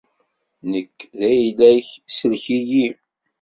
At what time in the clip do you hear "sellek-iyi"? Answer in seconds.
2.17-2.87